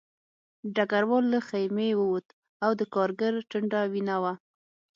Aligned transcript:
ډګروال 0.75 1.25
له 1.33 1.39
خیمې 1.49 1.89
ووت 1.99 2.27
او 2.63 2.71
د 2.79 2.81
کارګر 2.93 3.33
ټنډه 3.49 3.81
وینه 3.91 4.15
وه 4.23 4.33